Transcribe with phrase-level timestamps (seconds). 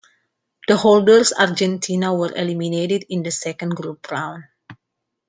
[0.67, 4.45] The holders Argentina were eliminated in the second group round.